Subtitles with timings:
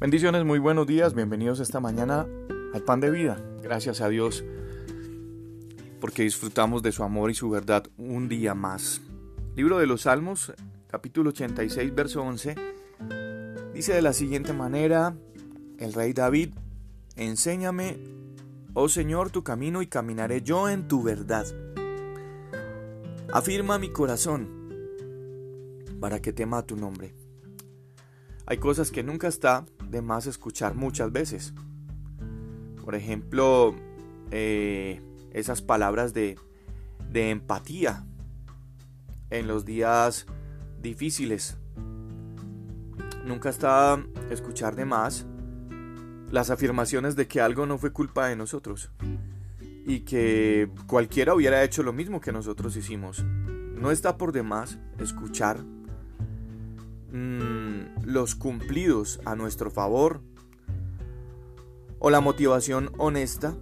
[0.00, 2.24] Bendiciones, muy buenos días, bienvenidos esta mañana
[2.72, 3.42] al pan de vida.
[3.64, 4.44] Gracias a Dios
[6.00, 9.00] porque disfrutamos de su amor y su verdad un día más.
[9.56, 10.52] Libro de los Salmos,
[10.86, 12.54] capítulo 86, verso 11,
[13.74, 15.16] dice de la siguiente manera,
[15.80, 16.54] el rey David,
[17.16, 17.98] enséñame,
[18.74, 21.46] oh Señor, tu camino y caminaré yo en tu verdad.
[23.32, 24.48] Afirma mi corazón
[25.98, 27.16] para que tema tu nombre.
[28.46, 31.54] Hay cosas que nunca está de más escuchar muchas veces.
[32.84, 33.74] Por ejemplo,
[34.30, 35.00] eh,
[35.32, 36.38] esas palabras de,
[37.10, 38.04] de empatía
[39.30, 40.26] en los días
[40.80, 41.56] difíciles.
[43.24, 45.26] Nunca está escuchar de más
[46.30, 48.90] las afirmaciones de que algo no fue culpa de nosotros
[49.86, 53.24] y que cualquiera hubiera hecho lo mismo que nosotros hicimos.
[53.74, 55.64] No está por demás escuchar
[57.10, 60.20] Mm, los cumplidos a nuestro favor
[61.98, 63.54] o la motivación honesta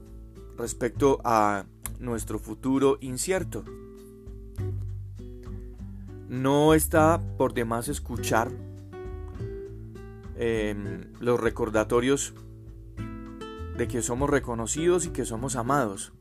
[0.57, 1.65] respecto a
[2.01, 3.65] nuestro futuro incierto.
[6.29, 8.51] No está por demás escuchar
[10.37, 12.35] em, los recordatorios
[13.77, 16.13] de que somos reconocidos y que somos amados.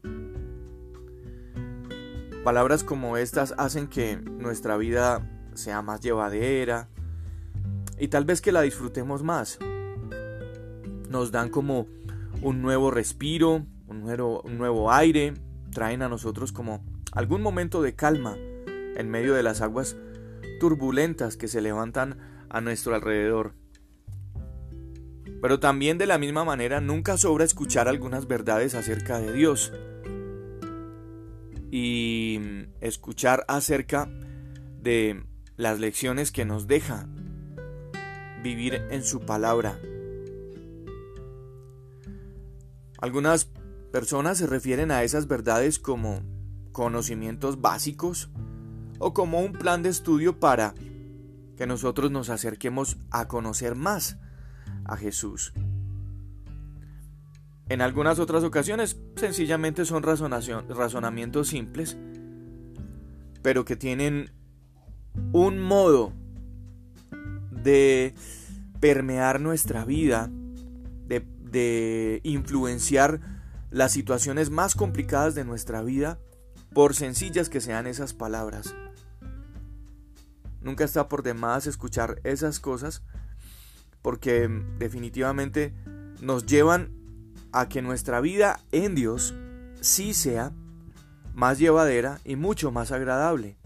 [2.43, 6.89] Palabras como estas hacen que nuestra vida sea más llevadera,
[7.99, 9.59] y tal vez que la disfrutemos más.
[11.09, 11.87] Nos dan como
[12.41, 15.33] un nuevo respiro, un nuevo, un nuevo aire,
[15.71, 18.35] traen a nosotros como algún momento de calma
[18.95, 19.95] en medio de las aguas
[20.59, 22.17] turbulentas que se levantan
[22.49, 23.53] a nuestro alrededor.
[25.41, 29.73] Pero también de la misma manera nunca sobra escuchar algunas verdades acerca de Dios
[31.71, 32.39] y
[32.79, 34.09] escuchar acerca
[34.81, 35.23] de
[35.57, 37.07] las lecciones que nos deja
[38.43, 39.79] vivir en su palabra.
[42.99, 43.49] Algunas
[43.91, 46.21] personas se refieren a esas verdades como
[46.71, 48.29] conocimientos básicos
[48.99, 50.73] o como un plan de estudio para
[51.55, 54.17] que nosotros nos acerquemos a conocer más
[54.83, 55.53] a Jesús.
[57.67, 61.97] En algunas otras ocasiones sencillamente son razonamientos simples,
[63.41, 64.31] pero que tienen
[65.31, 66.13] un modo
[67.65, 68.13] de
[68.79, 70.29] permear nuestra vida,
[71.07, 73.21] de, influenciar
[73.71, 76.19] las situaciones más complicadas de nuestra vida,
[76.73, 78.75] por sencillas que sean esas palabras.
[80.61, 83.03] Nunca está por demás escuchar esas cosas
[84.01, 85.73] porque definitivamente
[86.21, 86.91] nos llevan
[87.53, 89.33] a que nuestra vida en Dios
[89.79, 90.51] sí sea
[91.33, 93.57] más llevadera y mucho más agradable.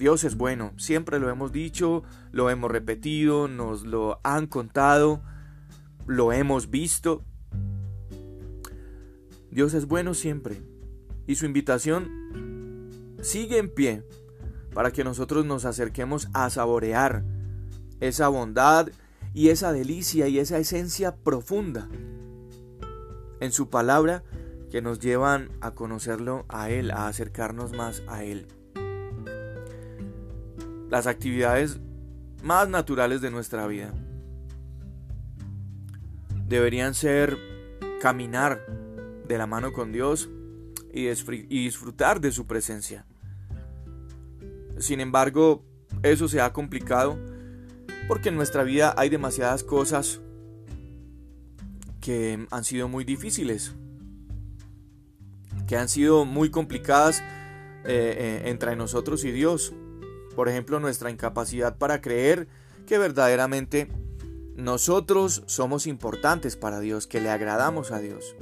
[0.00, 5.20] Dios es bueno, siempre lo hemos dicho, lo hemos repetido, nos lo han contado,
[6.06, 7.22] lo hemos visto.
[9.50, 10.62] Dios es bueno siempre
[11.26, 12.08] y su invitación
[13.20, 14.02] sigue en pie
[14.72, 17.22] para que nosotros nos acerquemos a saborear
[18.00, 18.88] esa bondad
[19.34, 21.90] y esa delicia y esa esencia profunda
[23.40, 24.24] en su palabra
[24.70, 28.46] que nos llevan a conocerlo a Él, a acercarnos más a Él
[30.90, 31.80] las actividades
[32.42, 33.94] más naturales de nuestra vida.
[36.46, 37.38] Deberían ser
[38.00, 38.66] caminar
[39.26, 40.28] de la mano con Dios
[40.92, 41.06] y,
[41.48, 43.06] disfrutar de su presencia.
[44.78, 45.64] Sin embargo,
[46.02, 47.16] eso se ha complicado
[48.08, 50.20] porque en nuestra vida hay demasiadas cosas
[52.00, 53.74] que han sido muy difíciles,
[55.68, 57.20] que han sido muy complicadas
[57.84, 59.72] eh, eh, entre nosotros y Dios.
[60.34, 62.48] Por ejemplo, nuestra incapacidad para creer
[62.86, 63.88] que verdaderamente
[64.56, 68.36] nosotros somos importantes para Dios, que le agradamos a Dios.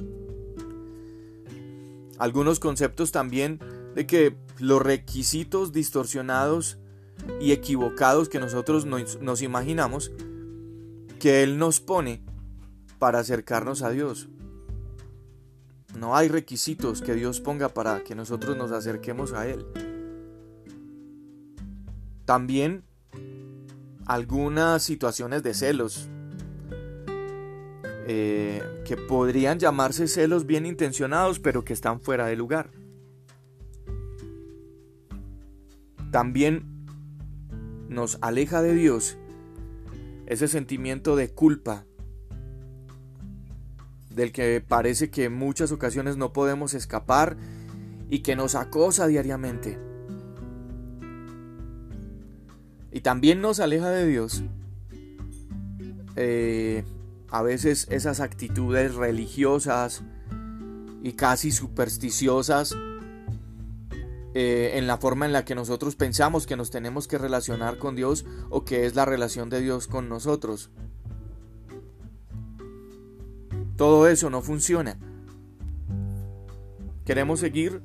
[2.17, 3.59] Algunos conceptos también
[3.95, 6.77] de que los requisitos distorsionados
[7.39, 10.11] y equivocados que nosotros nos, imaginamos
[11.19, 12.23] que Él nos pone
[12.97, 14.27] para acercarnos a Dios.
[15.97, 19.65] No hay requisitos que Dios ponga para que nosotros nos acerquemos a Él.
[22.29, 22.83] También
[24.05, 26.11] algunas situaciones de celos,
[28.05, 32.69] eh, que podrían llamarse celos bien intencionados, pero que están fuera de lugar.
[36.11, 36.85] También
[37.87, 39.17] nos aleja de Dios
[40.27, 41.87] ese sentimiento de culpa
[44.11, 47.37] del que parece que en muchas ocasiones no podemos escapar
[48.07, 49.88] y que nos acosa diariamente.
[52.91, 54.43] Y también nos aleja de Dios
[56.15, 56.83] eh,
[57.29, 60.03] a veces esas actitudes religiosas
[61.03, 62.75] y casi supersticiosas
[64.33, 67.95] eh, en la forma en la que nosotros pensamos que nos tenemos que relacionar con
[67.95, 70.71] Dios o que es la relación de Dios con nosotros.
[73.75, 74.99] Todo eso no funciona.
[77.05, 77.81] Queremos seguir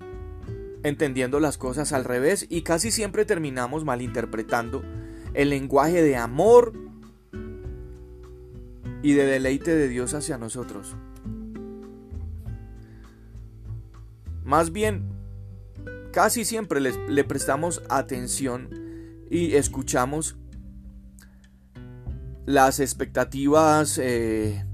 [0.85, 4.85] entendiendo las cosas al revés y casi siempre terminamos malinterpretando
[5.33, 6.73] el lenguaje de amor
[9.03, 10.95] y de deleite de Dios hacia nosotros.
[14.45, 15.09] Más bien,
[16.13, 18.69] casi siempre le, prestamos atención
[19.31, 20.37] y escuchamos
[22.45, 24.67] las expectativas eh,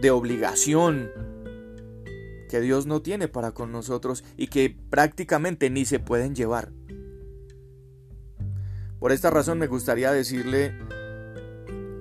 [0.00, 1.10] de obligación
[2.48, 6.72] que Dios no tiene para con nosotros y que prácticamente ni se pueden llevar.
[8.98, 10.74] Por esta razón me gustaría decirle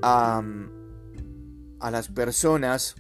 [0.02, 0.42] a,
[1.80, 2.96] a las personas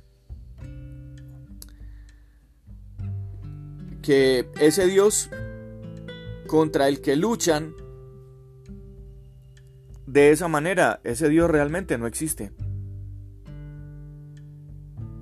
[4.03, 5.29] que ese Dios
[6.47, 7.73] contra el que luchan
[10.05, 12.51] de esa manera, ese Dios realmente no existe.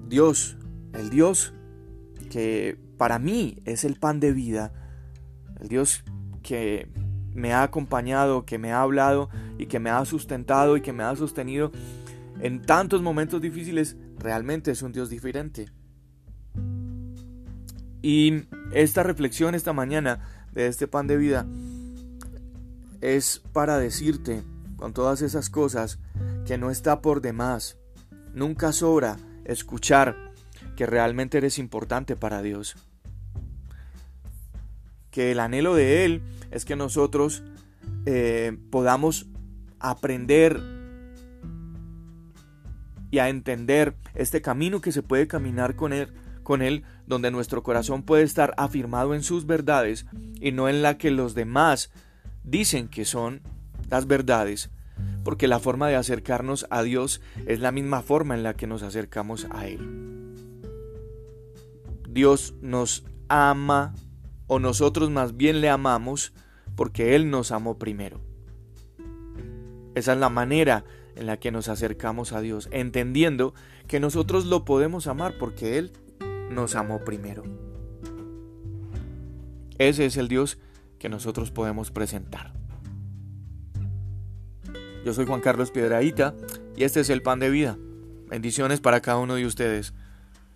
[0.08, 0.58] Dios,
[0.94, 1.54] el Dios
[2.36, 4.74] que para mí es el pan de vida,
[5.62, 6.04] el Dios
[6.44, 6.92] que
[7.34, 11.04] me ha acompañado, que me ha hablado y que me ha sustentado y que me
[11.04, 11.72] ha sostenido
[12.42, 15.72] en tantos momentos difíciles, realmente es un Dios diferente.
[18.02, 18.44] Y
[18.74, 20.20] esta reflexión esta mañana
[20.52, 21.48] de este pan de vida
[23.00, 24.44] es para decirte
[24.76, 26.00] con todas esas cosas
[26.46, 27.78] que no está por demás,
[28.34, 29.16] nunca sobra
[29.46, 30.25] escuchar
[30.76, 32.76] que realmente eres importante para Dios.
[35.12, 37.44] Que el anhelo de Él es que nosotros
[38.06, 39.28] eh, podamos
[39.80, 40.62] aprender
[43.12, 46.14] y a entender este camino que se puede caminar con él,
[46.44, 50.06] con él, donde nuestro corazón puede estar afirmado en sus verdades
[50.42, 51.92] y no en la que los demás
[52.44, 53.42] dicen que son
[53.90, 54.70] las verdades,
[55.24, 58.84] porque la forma de acercarnos a Dios es la misma forma en la que nos
[58.84, 60.05] acercamos a Él.
[62.16, 63.94] Dios nos ama
[64.48, 66.32] o nosotros más bien le amamos
[66.78, 68.22] porque Él nos amó primero.
[69.96, 70.86] Esa es la manera
[71.18, 73.54] en la que nos acercamos a Dios, entendiendo
[73.88, 75.92] que nosotros lo podemos amar porque Él
[76.50, 77.44] nos amó primero.
[79.78, 80.58] Ese es el Dios
[81.00, 82.54] que nosotros podemos presentar.
[85.04, 86.34] Yo soy Juan Carlos Piedraíta
[86.78, 87.78] y este es el pan de vida.
[88.30, 89.94] Bendiciones para cada uno de ustedes.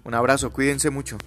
[0.06, 1.18] Un abrazo, cuídense mucho.